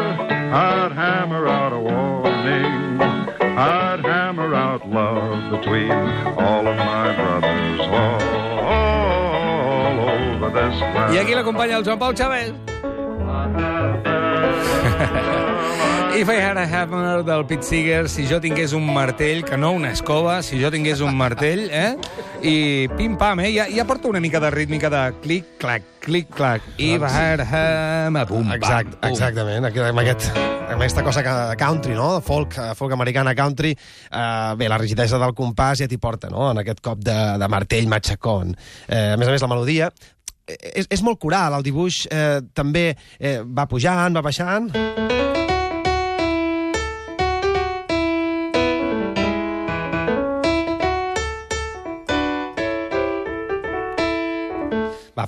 I'd 0.52 0.92
hammer 0.92 1.48
out 1.48 1.72
a 1.72 1.78
warning. 1.78 3.00
I'd 3.58 4.00
hammer 4.04 4.54
out 4.54 4.88
love 4.88 5.50
between 5.50 5.90
all 5.90 6.66
of 6.66 6.76
my 6.76 7.14
brothers 7.14 7.80
all, 7.80 8.20
all 8.60 10.08
over 10.08 10.50
this 10.50 10.80
land. 10.80 11.14
I 11.14 11.18
aquí 11.18 11.34
l'acompanya 11.34 11.76
el 11.76 11.84
Joan 11.84 11.98
Pau 11.98 12.12
Chávez. 12.12 12.52
If 16.12 16.28
I 16.28 16.34
had 16.34 16.58
a 16.58 16.66
hammer 16.66 17.22
del 17.22 17.46
Pete 17.46 17.62
Seeger, 17.62 18.08
si 18.08 18.26
jo 18.26 18.40
tingués 18.40 18.72
un 18.72 18.92
martell, 18.92 19.44
que 19.44 19.56
no 19.56 19.70
una 19.70 19.92
escova, 19.92 20.42
si 20.42 20.60
jo 20.60 20.70
tingués 20.70 21.00
un 21.00 21.16
martell, 21.16 21.70
eh? 21.70 21.96
I 22.42 22.88
pim-pam, 22.96 23.40
eh? 23.44 23.50
Ja, 23.52 23.66
ja 23.68 23.84
porta 23.84 24.08
una 24.08 24.20
mica 24.20 24.40
de 24.40 24.50
rítmica 24.50 24.88
de 24.88 25.00
clic-clac, 25.20 25.82
clic-clac. 26.00 26.62
I 26.78 26.94
had 26.96 27.40
a 27.40 28.06
hammer, 28.06 28.26
pum, 28.26 28.50
Exact, 28.52 28.94
pam, 28.96 29.10
exactament, 29.10 29.66
Aquí- 29.68 29.80
amb, 29.84 29.98
aquest, 30.00 30.30
amb 30.70 30.80
aquesta 30.80 31.04
cosa 31.04 31.22
que, 31.22 31.56
country, 31.60 31.92
no? 31.94 32.14
De 32.14 32.22
folk, 32.24 32.56
eh, 32.56 32.74
folk 32.74 32.92
americana 32.96 33.34
country. 33.34 33.76
Uh, 34.10 34.56
bé, 34.56 34.68
la 34.72 34.78
rigidesa 34.78 35.18
del 35.20 35.34
compàs 35.36 35.82
ja 35.84 35.88
t'hi 35.88 35.98
porta, 36.00 36.30
no? 36.32 36.50
En 36.54 36.62
aquest 36.64 36.80
cop 36.80 36.98
de, 37.04 37.18
de 37.38 37.48
martell 37.48 37.88
matxacón. 37.92 38.56
Eh, 38.88 39.12
a 39.12 39.16
més 39.20 39.28
a 39.28 39.36
més, 39.36 39.42
la 39.44 39.48
melodia 39.52 39.90
eh, 40.46 40.56
és, 40.80 40.88
és 40.88 41.02
molt 41.04 41.20
coral, 41.20 41.58
el 41.60 41.66
dibuix 41.66 42.06
eh, 42.10 42.40
també 42.54 42.94
eh, 43.18 43.40
va 43.44 43.68
pujant, 43.68 44.16
va 44.16 44.24
baixant... 44.24 45.29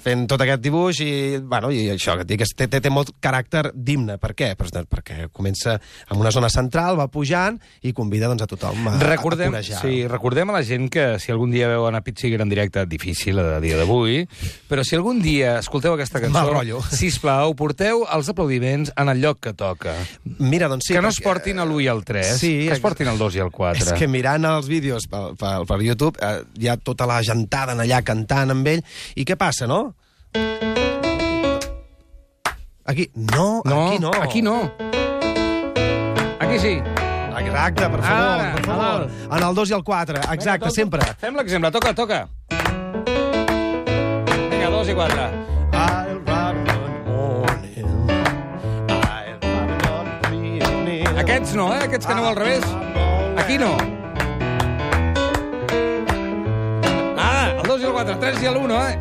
fent 0.02 0.24
tot 0.30 0.40
aquest 0.42 0.60
dibuix 0.64 0.98
i, 1.04 1.10
bueno, 1.38 1.70
i 1.70 1.84
això 1.92 2.16
que 2.18 2.24
et 2.26 2.30
dic, 2.32 2.42
té, 2.58 2.66
té, 2.70 2.80
té 2.82 2.90
molt 2.90 3.12
caràcter 3.22 3.68
d'himne. 3.74 4.16
Per 4.22 4.32
què? 4.38 4.52
Pues, 4.58 4.72
doncs, 4.74 4.88
perquè 4.90 5.28
comença 5.32 5.76
amb 6.08 6.20
una 6.20 6.32
zona 6.34 6.48
central, 6.50 6.98
va 6.98 7.06
pujant 7.12 7.58
i 7.86 7.92
convida 7.94 8.26
doncs, 8.30 8.42
a 8.42 8.48
tothom 8.50 8.88
a, 8.90 8.96
Recordem, 9.02 9.52
a 9.54 9.60
corejar. 9.60 9.80
sí, 9.82 10.06
recordem 10.10 10.50
a 10.50 10.56
la 10.58 10.62
gent 10.66 10.88
que 10.92 11.06
si 11.22 11.30
algun 11.32 11.50
dia 11.54 11.68
veuen 11.70 11.94
a 11.94 12.00
Pete 12.02 12.20
Seeger 12.24 12.40
en 12.42 12.50
directe, 12.50 12.84
difícil 12.90 13.38
a 13.38 13.60
dia 13.62 13.76
d'avui, 13.78 14.24
però 14.68 14.82
si 14.84 14.96
algun 14.98 15.22
dia 15.22 15.58
escolteu 15.60 15.94
aquesta 15.94 16.20
cançó, 16.20 16.80
sisplau, 16.90 17.54
porteu 17.58 18.04
els 18.12 18.28
aplaudiments 18.32 18.92
en 18.96 19.08
el 19.12 19.20
lloc 19.22 19.40
que 19.46 19.52
toca. 19.54 19.94
Mira, 20.38 20.68
doncs 20.68 20.88
sí, 20.88 20.94
que 20.96 21.02
no 21.02 21.08
perquè- 21.10 21.22
es 21.22 21.26
portin 21.28 21.58
a 21.62 21.66
l'1 21.66 21.82
i 21.84 21.88
al 21.92 22.02
3, 22.04 22.32
Sí, 22.42 22.52
que 22.66 22.74
es 22.74 22.80
portin 22.82 23.08
al 23.08 23.18
2 23.18 23.36
i 23.38 23.44
al 23.44 23.50
4. 23.54 23.84
És 23.86 23.92
que 23.98 24.08
mirant 24.10 24.44
els 24.50 24.66
vídeos 24.68 25.06
per, 25.10 25.32
per, 25.38 25.54
per 25.68 25.80
YouTube 25.82 26.18
eh, 26.22 26.42
hi 26.58 26.68
ha 26.68 26.76
tota 26.76 27.06
la 27.06 27.20
gentada 27.22 27.72
en 27.76 27.80
allà 27.84 28.02
cantant 28.02 28.50
amb 28.54 28.66
ell. 28.66 28.82
I 29.16 29.24
què 29.28 29.36
passa, 29.38 29.66
no? 29.70 29.91
Aquí, 32.84 33.10
no, 33.14 33.62
no, 33.64 33.88
aquí 33.88 33.98
no. 33.98 34.10
Aquí 34.22 34.42
no. 34.42 34.72
Aquí 36.40 36.58
sí. 36.58 36.82
Exacte, 37.38 37.88
per 37.88 38.02
favor, 38.02 38.40
Ara, 38.40 38.52
per 38.54 38.64
favor. 38.66 38.84
a 38.84 38.98
dalt. 38.98 39.10
En 39.32 39.42
el 39.48 39.54
2 39.54 39.70
i 39.70 39.74
el 39.74 39.82
4, 39.84 40.16
exacte, 40.16 40.36
Vinga, 40.44 40.58
to- 40.68 40.70
sempre. 40.70 41.00
Fem 41.18 41.34
l'exemple, 41.36 41.70
toca, 41.70 41.94
toca. 41.94 42.28
Vinga, 44.50 44.70
2 44.70 44.88
i 44.88 44.94
4. 44.94 45.30
I'll 45.72 46.20
ride 46.26 46.70
one 46.70 46.98
morning. 47.06 47.86
I'll 48.88 49.00
ride 49.00 49.38
one 50.30 50.56
evening. 50.56 51.18
Aquests 51.18 51.54
no, 51.54 51.72
eh? 51.74 51.80
Aquests 51.88 52.06
que 52.06 52.12
aneu 52.12 52.26
al 52.26 52.36
revés. 52.36 52.64
Aquí 53.38 53.58
no. 53.58 53.72
Ah, 57.18 57.52
el 57.56 57.62
2 57.68 57.80
i 57.80 57.84
el 57.84 57.92
4, 57.92 58.12
el 58.12 58.18
3 58.20 58.42
i 58.42 58.46
l'1, 58.46 58.80
eh? 58.90 58.98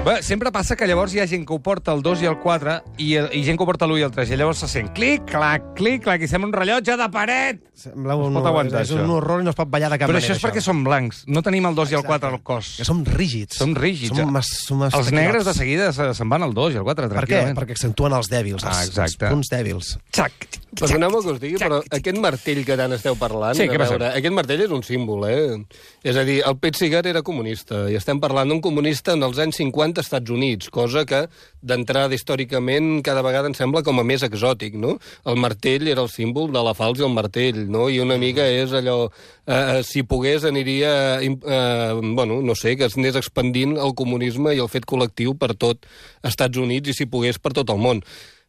Bé, 0.00 0.22
sempre 0.24 0.48
passa 0.50 0.74
que 0.80 0.86
llavors 0.88 1.12
hi 1.12 1.20
ha 1.20 1.26
gent 1.28 1.42
que 1.44 1.52
ho 1.52 1.58
porta 1.60 1.92
el 1.92 2.00
2 2.02 2.22
i 2.24 2.28
el 2.30 2.38
4 2.40 2.72
i, 3.04 3.10
i 3.36 3.42
gent 3.44 3.58
que 3.58 3.62
ho 3.62 3.68
porta 3.68 3.84
l'1 3.84 3.98
i 4.00 4.04
el 4.06 4.12
3 4.14 4.30
i 4.32 4.38
llavors 4.40 4.62
se 4.64 4.68
sent 4.72 4.88
clic, 4.96 5.26
clac, 5.28 5.66
clic, 5.76 6.00
clac 6.06 6.24
i 6.24 6.28
sembla 6.30 6.48
un 6.48 6.54
rellotge 6.56 6.96
de 6.96 7.08
paret. 7.12 7.60
Sembla 7.80 8.16
No 8.16 8.24
un, 8.30 8.38
pot 8.38 8.48
aguantar, 8.48 8.80
és 8.86 8.90
un 8.96 9.04
horror 9.12 9.42
i 9.42 9.44
no 9.44 9.52
es 9.52 9.58
pot 9.58 9.68
ballar 9.72 9.90
de 9.92 9.98
cap 10.00 10.08
Però 10.08 10.16
manera, 10.16 10.32
això 10.32 10.38
és 10.38 10.44
perquè 10.46 10.62
som 10.64 10.80
blancs, 10.84 11.20
no 11.28 11.42
tenim 11.44 11.68
el 11.68 11.76
2 11.76 11.92
i 11.92 11.98
el 12.00 12.06
4 12.08 12.30
al 12.32 12.40
cos. 12.44 12.72
Que 12.80 12.86
som 12.88 13.04
rígids. 13.04 13.58
Som 13.60 13.74
rígids. 13.76 14.16
Som 14.16 14.32
mas, 14.32 14.48
som 14.64 14.82
Els 14.88 15.12
negres 15.12 15.44
de 15.44 15.54
seguida 15.56 15.92
se- 15.92 16.08
se'n 16.16 16.32
van 16.32 16.48
al 16.48 16.56
2 16.56 16.74
i 16.74 16.80
al 16.80 16.84
4, 16.88 17.04
Per 17.08 17.12
què? 17.12 17.20
tranquil·lament. 17.20 17.60
Perquè 17.60 17.76
accentuen 17.76 18.16
els 18.16 18.32
dèbils, 18.32 18.64
els, 18.64 18.72
Ah, 18.80 18.84
exacte. 18.88 19.26
els 19.28 19.34
punts 19.36 19.52
dèbils. 19.52 19.92
Xac, 20.16 20.32
Perdoneu-me 20.80 21.18
que 21.20 21.32
us 21.32 21.40
digui, 21.40 21.56
però 21.58 21.80
aquest 21.90 22.16
martell 22.22 22.64
que 22.64 22.76
tant 22.78 22.92
esteu 22.94 23.16
parlant, 23.18 23.56
Sí, 23.58 23.66
passa? 23.66 23.88
veure, 23.90 24.06
aquest 24.16 24.32
martell 24.32 24.60
és 24.62 24.70
un 24.70 24.84
símbol, 24.84 25.24
eh? 25.28 25.58
És 26.04 26.14
a 26.16 26.22
dir, 26.22 26.44
el 26.46 26.56
Pete 26.58 26.78
Seeger 26.78 27.04
era 27.08 27.22
comunista, 27.22 27.90
i 27.90 27.96
estem 27.96 28.20
parlant 28.20 28.48
d'un 28.48 28.60
comunista 28.62 29.12
en 29.18 29.22
els 29.24 29.36
anys 29.42 29.56
50 29.56 29.89
als 29.98 30.08
Estats 30.08 30.30
Units, 30.30 30.70
cosa 30.72 31.04
que 31.08 31.24
d'entrada 31.60 32.16
històricament 32.16 33.02
cada 33.06 33.22
vegada 33.26 33.50
em 33.50 33.56
sembla 33.56 33.82
com 33.86 34.00
a 34.00 34.04
més 34.06 34.24
exòtic, 34.26 34.76
no? 34.80 34.96
El 35.28 35.38
martell 35.40 35.88
era 35.88 36.04
el 36.04 36.10
símbol 36.12 36.50
de 36.54 36.62
la 36.64 36.74
falç 36.78 37.02
i 37.02 37.06
el 37.06 37.14
martell, 37.14 37.62
no? 37.70 37.88
I 37.90 38.00
una 38.04 38.18
mica 38.20 38.46
és 38.46 38.74
allò... 38.76 39.10
Eh, 39.50 39.80
si 39.86 40.04
pogués 40.06 40.44
aniria... 40.48 40.92
Eh, 41.20 41.94
bueno, 42.00 42.40
no 42.42 42.54
sé, 42.54 42.76
que 42.76 42.86
es 42.88 42.96
anés 42.98 43.18
expandint 43.20 43.76
el 43.76 43.94
comunisme 43.98 44.54
i 44.54 44.62
el 44.62 44.70
fet 44.72 44.86
col·lectiu 44.88 45.36
per 45.38 45.54
tot 45.54 45.88
Estats 46.22 46.60
Units 46.60 46.92
i 46.92 46.96
si 46.96 47.10
pogués 47.10 47.40
per 47.42 47.54
tot 47.56 47.70
el 47.74 47.82
món. 47.82 48.04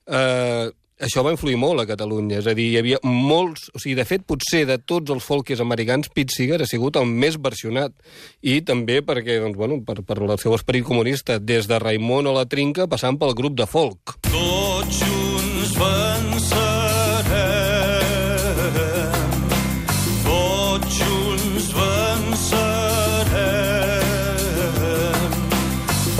Eh, 0.08 0.70
això 1.02 1.24
va 1.26 1.34
influir 1.34 1.58
molt 1.60 1.82
a 1.82 1.88
Catalunya, 1.90 2.40
és 2.42 2.48
a 2.48 2.56
dir, 2.58 2.70
hi 2.72 2.80
havia 2.80 3.02
molts... 3.04 3.70
O 3.76 3.82
sigui, 3.82 3.98
de 3.98 4.06
fet, 4.08 4.26
potser 4.28 4.64
de 4.70 4.78
tots 4.78 5.14
els 5.14 5.26
folkers 5.26 5.64
americans, 5.64 6.12
Pete 6.14 6.36
Seeger 6.36 6.62
ha 6.62 6.70
sigut 6.70 7.00
el 7.02 7.10
més 7.10 7.40
versionat. 7.42 7.96
I 8.42 8.62
també 8.68 9.02
perquè, 9.06 9.42
doncs, 9.42 9.58
bueno, 9.60 9.82
per, 9.86 10.00
per 10.06 10.22
el 10.22 10.38
seu 10.42 10.56
esperit 10.58 10.88
comunista, 10.88 11.40
des 11.42 11.70
de 11.72 11.82
Raimon 11.82 12.30
a 12.30 12.38
la 12.42 12.48
Trinca, 12.50 12.90
passant 12.92 13.20
pel 13.22 13.38
grup 13.38 13.58
de 13.60 13.70
folk. 13.70 14.20
Tots 14.32 14.61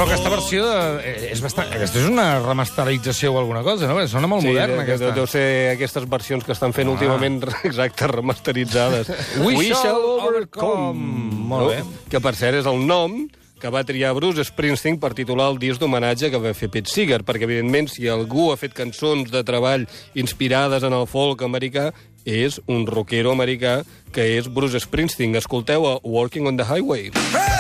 Però 0.02 0.10
aquesta 0.10 0.30
versió 0.34 0.64
eh, 0.98 1.28
és 1.30 1.42
bastant... 1.46 1.68
Aquesta 1.78 2.00
és 2.02 2.08
una 2.10 2.40
remasterització 2.42 3.36
o 3.36 3.38
alguna 3.38 3.62
cosa, 3.62 3.86
no? 3.86 4.02
Sona 4.10 4.26
molt 4.26 4.42
moderna, 4.42 4.80
de- 4.80 4.86
aquesta. 4.88 5.12
Deu, 5.12 5.20
deu 5.20 5.28
ser 5.30 5.44
aquestes 5.76 6.08
versions 6.10 6.48
que 6.48 6.56
estan 6.56 6.74
fent 6.74 6.90
ah. 6.90 6.96
últimament, 6.96 7.38
exacte, 7.70 8.10
remasteritzades. 8.10 9.12
We 9.46 9.68
shall 9.70 10.02
overcome. 10.16 11.06
Molt 11.52 11.70
bé. 11.70 11.86
Que, 12.10 12.18
per 12.18 12.34
cert, 12.40 12.58
és 12.64 12.72
el 12.72 12.82
nom 12.90 13.14
que 13.62 13.70
va 13.70 13.86
triar 13.86 14.16
Bruce 14.18 14.48
Springsteen 14.50 14.98
per 14.98 15.14
titular 15.14 15.52
el 15.54 15.62
disc 15.62 15.78
d'homenatge 15.78 16.34
que 16.34 16.42
va 16.42 16.56
fer 16.58 16.72
Pete 16.74 16.90
Seeger, 16.90 17.22
perquè, 17.22 17.46
evidentment, 17.46 17.94
si 17.94 18.10
algú 18.10 18.50
ha 18.50 18.58
fet 18.58 18.74
cançons 18.74 19.30
de 19.30 19.46
treball 19.46 19.86
inspirades 20.18 20.82
en 20.82 20.98
el 20.98 21.06
folk 21.06 21.46
americà, 21.46 21.92
és 22.26 22.58
un 22.66 22.90
rockero 22.90 23.38
americà 23.38 23.84
que 24.10 24.32
és 24.40 24.50
Bruce 24.50 24.82
Springsteen. 24.82 25.38
Escolteu 25.38 25.86
a 25.94 26.00
Walking 26.02 26.50
on 26.50 26.58
the 26.58 26.66
Highway. 26.66 27.14
Friday 27.14 27.51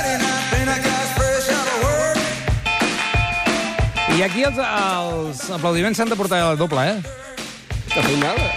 I 4.18 4.24
aquí 4.26 4.44
els, 4.44 4.58
els 4.60 5.42
aplaudiments 5.56 5.98
s'han 5.98 6.10
de 6.12 6.18
portar 6.20 6.42
a 6.44 6.56
doble, 6.60 6.84
eh? 6.84 7.00
Que 7.92 8.04
feinada. 8.04 8.50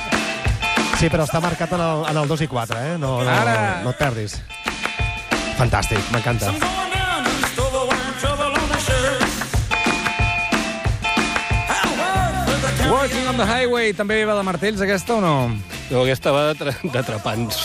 Sí, 0.99 1.09
però 1.11 1.25
està 1.27 1.41
marcat 1.43 1.73
en 1.77 1.83
el, 1.85 2.03
en 2.11 2.19
el 2.23 2.29
2 2.31 2.43
i 2.47 2.49
4, 2.51 2.81
eh? 2.81 2.97
No, 2.99 3.17
no, 3.25 3.31
Ara. 3.31 3.55
no 3.85 3.93
et 3.95 3.99
perdis. 4.01 4.37
Fantàstic, 5.59 6.03
m'encanta. 6.15 6.51
I'm 6.51 6.59
going 6.59 6.91
down 6.95 7.25
to 7.25 7.31
the 7.31 7.51
store, 7.53 7.87
wearing 7.87 8.17
trouble 8.23 8.51
on 8.51 8.67
my 8.71 8.79
shirt. 8.83 9.23
I'll 11.71 11.95
work 12.03 12.35
for 12.49 12.59
the 12.59 12.73
company. 12.75 12.91
Walking 12.95 13.29
on 13.31 13.37
the 13.39 13.47
Highway 13.51 13.93
també 13.95 14.21
va 14.27 14.35
de 14.39 14.45
martells, 14.51 14.83
aquesta, 14.87 15.19
o 15.19 15.23
no? 15.23 15.37
No, 15.91 16.01
aquesta 16.01 16.33
va 16.33 16.43
de 16.55 17.03
trepants. 17.05 17.59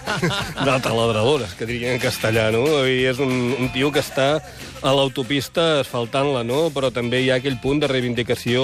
de 0.66 0.76
taladradores, 0.80 1.52
que 1.58 1.66
dirien 1.68 1.98
en 1.98 2.00
castellà, 2.02 2.48
no? 2.54 2.62
I 2.88 3.04
és 3.10 3.20
un, 3.20 3.30
un 3.60 3.68
tio 3.74 3.90
que 3.92 4.00
està 4.00 4.40
a 4.80 4.94
l'autopista 4.96 5.82
asfaltant-la, 5.82 6.40
no? 6.48 6.70
Però 6.72 6.88
també 6.94 7.20
hi 7.20 7.28
ha 7.30 7.36
aquell 7.36 7.58
punt 7.60 7.82
de 7.82 7.90
reivindicació 7.90 8.62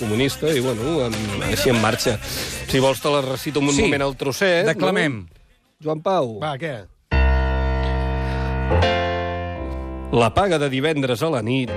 comunista 0.00 0.48
i, 0.48 0.64
bueno, 0.64 1.02
en, 1.10 1.16
així 1.50 1.70
en 1.74 1.80
marxa. 1.84 2.16
Si 2.24 2.80
vols 2.80 3.04
te 3.04 3.12
la 3.12 3.20
recito 3.26 3.60
un 3.60 3.68
Sí, 3.70 3.84
moment 3.84 4.06
al 4.08 4.16
trosset. 4.16 4.64
declamem. 4.72 5.20
No? 5.26 5.44
Joan 5.84 6.00
Pau. 6.00 6.38
Va, 6.40 6.56
què? 6.56 6.74
La 10.12 10.32
paga 10.32 10.58
de 10.60 10.68
divendres 10.72 11.22
a 11.22 11.30
la 11.32 11.40
nit. 11.44 11.72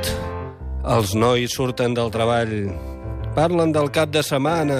Els 0.86 1.16
nois 1.20 1.52
surten 1.56 1.94
del 1.98 2.12
treball. 2.16 2.56
Parlen 3.36 3.72
del 3.76 3.92
cap 3.92 4.12
de 4.14 4.24
setmana. 4.24 4.80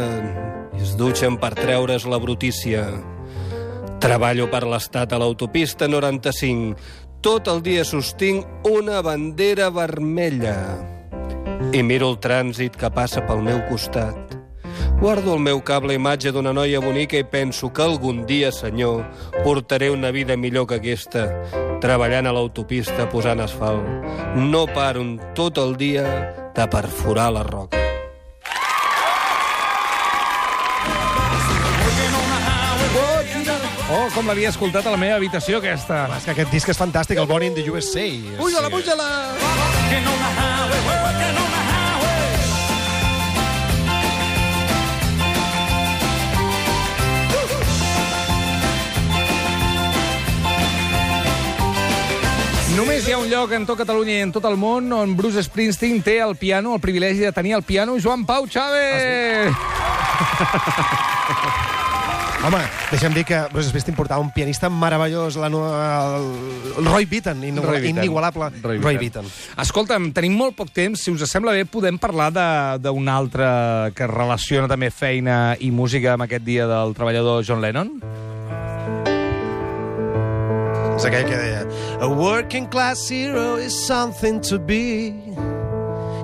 I 0.76 0.84
Es 0.84 0.96
dutxen 1.00 1.40
per 1.42 1.54
treure's 1.56 2.06
la 2.06 2.20
brutícia. 2.20 2.86
Treballo 4.04 4.50
per 4.52 4.66
l'Estat 4.68 5.16
a 5.16 5.20
l'autopista 5.22 5.88
95. 5.88 6.76
Tot 7.26 7.48
el 7.50 7.64
dia 7.66 7.86
sostinc 7.88 8.68
una 8.70 9.02
bandera 9.02 9.72
vermella. 9.74 10.58
I 11.74 11.82
miro 11.82 12.12
el 12.14 12.20
trànsit 12.22 12.76
que 12.78 12.92
passa 12.94 13.24
pel 13.26 13.42
meu 13.46 13.64
costat. 13.70 14.36
Guardo 15.00 15.34
el 15.36 15.42
meu 15.44 15.60
cable 15.66 15.96
imatge 15.98 16.32
d'una 16.32 16.54
noia 16.56 16.80
bonica 16.80 17.18
i 17.20 17.26
penso 17.28 17.72
que 17.74 17.84
algun 17.84 18.24
dia, 18.30 18.52
senyor, 18.52 19.04
portaré 19.44 19.90
una 19.92 20.12
vida 20.12 20.38
millor 20.38 20.68
que 20.70 20.80
aquesta, 20.80 21.28
treballant 21.84 22.30
a 22.30 22.36
l'autopista 22.36 23.10
posant 23.12 23.44
asfalt. 23.44 23.84
No 24.38 24.66
paro 24.72 25.04
tot 25.36 25.60
el 25.60 25.76
dia 25.78 26.06
de 26.56 26.68
perforar 26.72 27.34
la 27.36 27.44
roca. 27.44 27.85
com 34.16 34.30
l'havia 34.32 34.48
escoltat 34.54 34.86
a 34.88 34.94
la 34.94 35.00
meva 35.00 35.18
habitació, 35.20 35.60
aquesta. 35.60 36.06
Va, 36.08 36.18
és 36.22 36.26
que 36.28 36.32
aquest 36.32 36.54
disc 36.56 36.72
és 36.72 36.80
fantàstic, 36.80 37.20
el 37.20 37.28
Born 37.28 37.44
in 37.50 37.58
the 37.58 37.68
USA. 37.68 38.08
Puja-la, 38.40 38.72
sí. 38.72 38.76
puja-la! 38.78 39.10
Working 39.44 40.08
on. 40.08 40.26
Només 52.76 53.06
hi 53.08 53.14
ha 53.16 53.20
un 53.22 53.30
lloc 53.32 53.54
en 53.56 53.64
tot 53.64 53.80
Catalunya 53.80 54.18
i 54.18 54.24
en 54.26 54.34
tot 54.36 54.44
el 54.50 54.58
món 54.60 54.92
on 54.92 55.14
Bruce 55.16 55.44
Springsteen 55.46 56.02
té 56.04 56.18
el 56.24 56.36
piano, 56.36 56.74
el 56.76 56.84
privilegi 56.84 57.24
de 57.24 57.32
tenir 57.32 57.56
el 57.56 57.64
piano, 57.64 57.96
Joan 58.04 58.26
Pau 58.28 58.48
Chávez! 58.52 59.56
Ah, 60.36 61.72
Home, 62.46 62.60
deixa'm 62.92 63.14
dir 63.16 63.24
que 63.26 63.40
Bruce 63.50 63.72
Springsteen 63.72 63.96
portava 63.98 64.22
un 64.22 64.30
pianista 64.30 64.70
meravellós, 64.70 65.34
la, 65.42 65.48
el, 65.50 66.26
el 66.78 66.86
Roy 66.86 67.06
Beaton, 67.10 67.42
in, 67.44 67.58
Roy 67.58 67.80
Beaton. 67.82 68.04
inigualable 68.04 68.50
Roy 68.62 68.78
Roy 68.78 68.98
Beaton. 69.02 69.26
Escolta'm, 69.64 70.12
tenim 70.14 70.36
molt 70.38 70.54
poc 70.56 70.70
temps. 70.76 71.02
Si 71.02 71.10
us 71.10 71.26
sembla 71.32 71.56
bé, 71.58 71.64
podem 71.66 71.98
parlar 71.98 72.30
de- 72.36 72.78
d'un 72.86 73.10
altre 73.10 73.48
que 73.98 74.06
relaciona 74.06 74.68
també 74.70 74.92
feina 74.94 75.56
i 75.60 75.72
música 75.72 76.14
amb 76.14 76.28
aquest 76.28 76.46
dia 76.46 76.68
del 76.70 76.94
treballador 76.94 77.42
John 77.48 77.62
Lennon? 77.66 77.96
És 80.96 81.04
aquell 81.04 81.26
que 81.28 81.36
deia 81.36 81.66
A 82.00 82.08
working 82.08 82.68
class 82.72 83.10
hero 83.12 83.58
is 83.60 83.74
something 83.74 84.40
to 84.48 84.60
be 84.60 85.12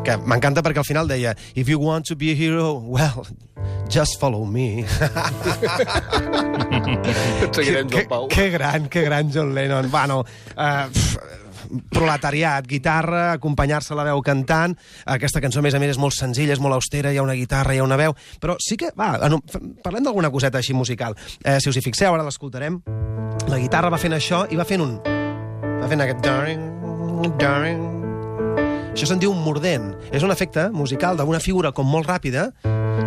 que 0.05 0.15
m'encanta 0.17 0.63
perquè 0.65 0.79
al 0.81 0.85
final 0.87 1.07
deia 1.09 1.35
If 1.55 1.67
you 1.67 1.77
want 1.81 2.05
to 2.07 2.15
be 2.15 2.31
a 2.31 2.35
hero, 2.35 2.73
well, 2.79 3.25
just 3.91 4.19
follow 4.19 4.45
me. 4.45 4.85
Seguirem, 7.51 7.87
que, 7.87 7.97
Joan 7.97 8.07
Pau. 8.07 8.27
que 8.27 8.49
gran, 8.49 8.87
que 8.87 9.01
gran 9.01 9.31
John 9.31 9.53
Lennon. 9.53 9.91
Bueno, 9.91 10.23
uh, 10.55 10.89
proletariat, 11.89 12.65
guitarra, 12.67 13.33
acompanyar-se 13.33 13.95
la 13.95 14.03
veu 14.03 14.21
cantant. 14.21 14.77
Aquesta 15.05 15.41
cançó, 15.41 15.59
a 15.59 15.61
més 15.65 15.75
a 15.75 15.79
més, 15.79 15.89
és 15.95 15.99
molt 16.01 16.15
senzilla, 16.15 16.53
és 16.53 16.59
molt 16.63 16.73
austera, 16.75 17.11
hi 17.11 17.17
ha 17.19 17.23
una 17.23 17.35
guitarra, 17.37 17.75
hi 17.75 17.79
ha 17.79 17.83
una 17.83 17.99
veu, 17.99 18.15
però 18.41 18.55
sí 18.59 18.77
que, 18.79 18.91
va, 18.97 19.13
en 19.27 19.39
parlem 19.83 20.03
d'alguna 20.07 20.31
coseta 20.31 20.57
així 20.61 20.73
musical. 20.73 21.15
Eh, 21.43 21.59
si 21.59 21.69
us 21.69 21.77
hi 21.77 21.83
fixeu, 21.85 22.13
ara 22.13 22.23
l'escoltarem. 22.27 22.81
La 23.49 23.59
guitarra 23.59 23.91
va 23.91 23.99
fent 24.01 24.15
això 24.17 24.45
i 24.51 24.59
va 24.59 24.67
fent 24.67 24.81
un... 24.83 24.99
Va 25.81 25.87
fent 25.89 26.01
aquest... 26.03 26.19
Darring, 26.23 26.61
darring. 27.41 27.81
Això 28.91 29.07
se'n 29.07 29.21
diu 29.21 29.31
un 29.31 29.41
mordent. 29.41 29.95
És 30.11 30.23
un 30.23 30.31
efecte 30.33 30.69
musical 30.75 31.17
d'una 31.17 31.39
figura 31.41 31.71
com 31.71 31.87
molt 31.87 32.09
ràpida, 32.11 32.51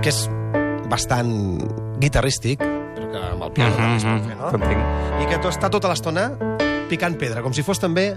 que 0.02 0.10
és 0.10 0.24
bastant 0.90 1.32
guitarrístic, 2.02 2.60
però 2.60 3.08
que 3.12 3.24
amb 3.32 3.46
el 3.46 3.52
piano 3.56 3.76
també 3.78 3.96
es 3.96 4.06
pot 4.06 4.28
fer, 4.28 4.76
no? 4.76 5.22
I 5.22 5.26
que 5.30 5.40
tu 5.40 5.50
està 5.50 5.70
tota 5.72 5.90
l'estona 5.92 6.28
picant 6.90 7.16
pedra, 7.18 7.42
com 7.42 7.54
si 7.56 7.64
fos 7.66 7.80
també 7.82 8.12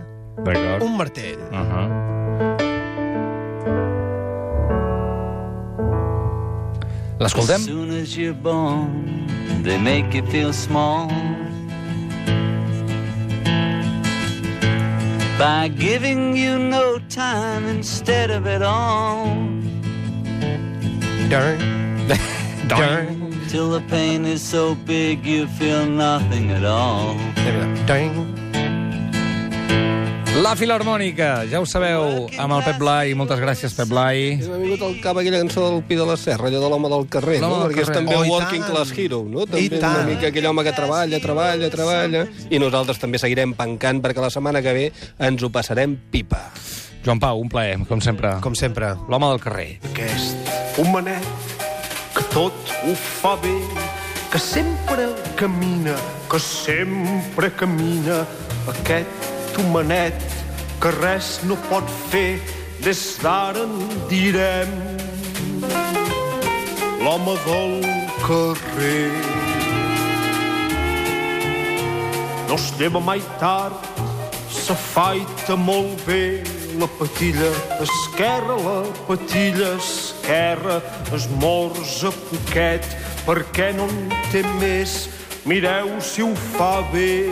un 0.82 0.98
martell. 0.98 1.40
Uh 1.52 1.58
-huh. 1.58 2.08
L'escoltem? 7.20 7.56
As 7.56 7.66
soon 7.66 7.90
as 7.90 8.16
you're 8.16 8.34
born, 8.34 9.28
they 9.64 9.78
make 9.78 10.14
you 10.14 10.24
feel 10.28 10.54
small. 10.54 11.10
By 15.40 15.70
giving 15.70 16.36
you 16.36 16.58
no 16.60 17.00
time 17.10 17.68
instead 17.68 18.30
of 18.30 18.46
it 18.46 18.62
all. 18.62 19.36
Darn. 21.30 21.58
Darn. 22.68 23.32
Till 23.50 23.72
the 23.72 23.82
pain 23.88 24.26
is 24.26 24.42
so 24.42 24.76
big 24.86 25.26
you 25.26 25.48
feel 25.58 25.86
nothing 25.88 26.52
at 26.52 26.66
all. 26.66 27.16
La 30.38 30.54
Filarmònica, 30.56 31.46
ja 31.50 31.58
ho 31.60 31.66
sabeu, 31.66 32.28
amb 32.38 32.54
el 32.54 32.62
Pep 32.64 32.78
Blai. 32.78 33.14
Moltes 33.18 33.40
gràcies, 33.42 33.74
Pep 33.74 33.90
Blai. 33.90 34.36
M'ha 34.44 34.60
vingut 34.62 34.84
al 34.86 35.00
cap 35.02 35.18
aquella 35.18 35.40
cançó 35.42 35.64
del 35.72 35.82
Pi 35.88 35.98
de 35.98 36.06
la 36.06 36.16
Serra, 36.20 36.52
allò 36.52 36.60
de 36.62 36.70
l'home 36.70 36.92
del 36.94 37.08
carrer, 37.10 37.40
no? 37.42 37.64
Perquè 37.66 37.82
és 37.88 37.90
també 37.92 38.14
Oh, 38.16 38.22
el 38.24 38.30
Walking 38.30 38.62
tant. 38.62 38.70
Class 38.76 38.94
Hero, 38.94 39.24
no? 39.26 39.48
I 39.48 39.50
També 39.50 39.80
una 39.80 39.82
tant. 39.82 40.06
mica 40.12 40.28
aquell 40.30 40.46
home 40.46 40.64
que 40.68 40.74
treballa, 40.78 41.20
treballa, 41.24 41.70
treballa, 41.74 42.26
i 42.52 42.60
nosaltres 42.62 43.00
també 43.02 43.18
seguirem 43.18 43.56
pencant 43.58 44.02
perquè 44.04 44.22
la 44.22 44.30
setmana 44.30 44.62
que 44.62 44.74
ve 44.78 44.86
ens 45.18 45.42
ho 45.44 45.50
passarem 45.50 45.98
pipa. 46.12 46.51
Joan 47.03 47.20
Pau, 47.20 47.40
un 47.42 47.50
plaer, 47.50 47.80
com 47.88 48.00
sempre. 48.01 48.36
Com 48.44 48.53
sempre. 48.56 48.94
L'home 49.10 49.32
del 49.34 49.40
carrer. 49.42 49.80
Aquest 49.90 50.77
homenet 50.77 51.25
que 52.18 52.24
tot 52.34 52.72
ho 52.84 52.96
fa 52.96 53.36
bé, 53.36 53.53
que 54.32 54.40
sempre 54.40 55.06
camina, 55.36 55.96
que 56.30 56.40
sempre 56.40 57.51
camina, 57.51 58.24
aquest 58.74 59.60
homenet 59.62 60.18
que 60.82 60.90
res 60.98 61.38
no 61.46 61.58
pot 61.70 61.86
fer, 62.10 62.40
des 62.82 63.01
d'ara 63.22 63.68
en 63.68 63.75
direm 64.10 64.74
l'home 67.03 67.38
del 67.46 67.77
carrer. 68.25 69.14
No 72.50 72.58
es 72.58 72.68
lleva 72.80 73.00
mai 73.12 73.22
tard, 73.38 73.77
s'afaita 74.50 75.56
molt 75.70 76.01
bé, 76.10 76.42
la 76.82 76.90
patilla 76.98 77.53
esquerra, 77.86 78.58
la 78.66 78.80
patilla 79.06 79.75
esquerra, 80.27 80.81
esmorza 81.16 82.11
poquet, 82.27 82.83
perquè 83.24 83.72
no 83.75 83.87
en 83.87 84.11
té 84.31 84.42
més, 84.59 85.07
mireu 85.48 86.01
si 86.03 86.22
ho 86.22 86.33
fa 86.57 86.81
bé. 86.92 87.31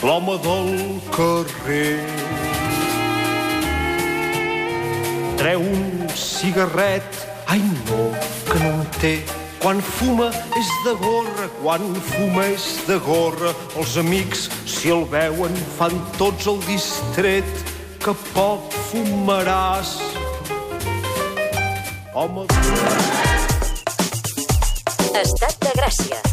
L'home 0.00 0.38
del 0.40 0.70
carrer 1.12 2.00
treu 5.36 5.60
un 5.60 6.08
cigarret, 6.16 7.04
ai 7.48 7.60
no, 7.60 8.00
que 8.48 8.58
no 8.60 8.72
en 8.78 8.88
té, 9.00 9.14
quan 9.60 9.80
fuma 9.80 10.30
és 10.56 10.70
de 10.86 10.94
gorra, 11.00 11.48
quan 11.60 11.84
fuma 12.14 12.46
és 12.48 12.66
de 12.88 12.96
gorra. 13.04 13.52
Els 13.76 13.98
amics, 14.00 14.48
si 14.64 14.92
el 14.92 15.04
veuen, 15.12 15.56
fan 15.76 15.96
tots 16.16 16.48
el 16.48 16.60
distret, 16.68 17.68
que 18.00 18.16
poc 18.32 18.72
fumaràs. 18.88 20.09
Home... 22.20 22.42
Estat 25.22 25.56
de 25.64 25.72
Gràcia. 25.78 26.29